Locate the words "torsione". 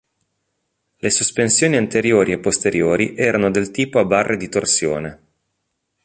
4.49-5.23